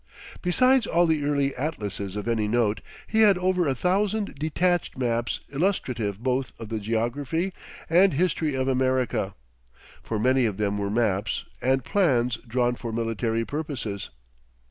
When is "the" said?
1.05-1.23, 6.69-6.79